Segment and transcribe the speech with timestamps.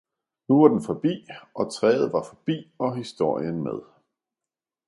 [0.49, 3.79] nu var den forbi, og træet var forbi og historien med.